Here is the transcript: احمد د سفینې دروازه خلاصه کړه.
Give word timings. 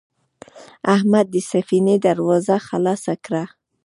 احمد 0.95 1.25
د 1.33 1.35
سفینې 1.51 1.95
دروازه 2.07 2.55
خلاصه 2.67 3.13
کړه. 3.25 3.43